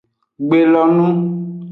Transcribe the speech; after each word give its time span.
Gbelonu. 0.47 1.07